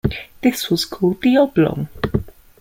[0.41, 1.87] This was called the Oblong.